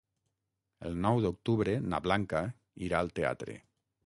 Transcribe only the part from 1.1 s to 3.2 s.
d'octubre na Blanca irà al